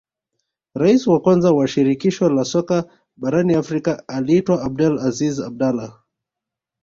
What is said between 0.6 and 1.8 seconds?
rais wa kwanza wa